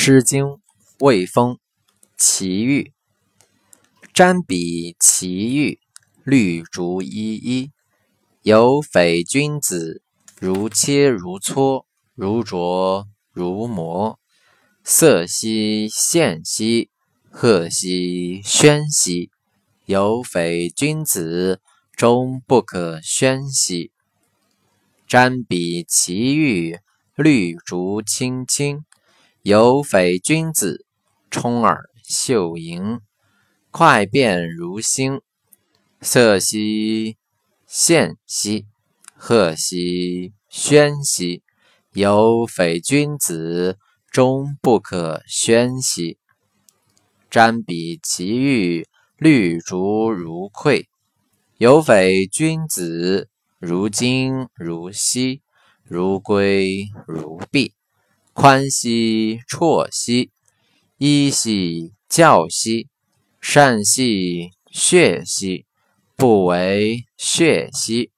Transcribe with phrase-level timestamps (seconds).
[0.00, 0.44] 诗经·
[1.00, 1.54] 卫风·
[2.16, 2.92] 齐豫。
[4.14, 5.80] 瞻彼齐豫，
[6.22, 7.72] 绿竹依依。
[8.42, 10.00] 有匪君子，
[10.38, 11.84] 如切如磋，
[12.14, 14.20] 如琢如磨。
[14.84, 16.90] 色兮宪兮，
[17.28, 19.32] 赫兮宣兮。
[19.86, 21.60] 有匪君子，
[21.96, 23.90] 终不可宣兮。
[25.08, 26.78] 瞻彼齐豫，
[27.16, 28.84] 绿竹青青。
[29.48, 30.84] 有匪君子，
[31.30, 33.00] 充耳秀盈，
[33.70, 35.22] 快变如星。
[36.02, 37.16] 色兮
[37.66, 38.66] 宪兮，
[39.16, 41.42] 赫兮宣兮。
[41.94, 43.78] 有匪君子，
[44.10, 46.18] 终不可宣兮。
[47.30, 50.90] 瞻彼齐豫，绿竹如蕙。
[51.56, 55.40] 有匪君子，如金如锡，
[55.84, 56.97] 如圭如璧。
[58.40, 60.30] 宽兮绰兮，
[60.96, 62.86] 衣兮教兮，
[63.40, 65.66] 善兮血兮，
[66.14, 68.12] 不为血兮。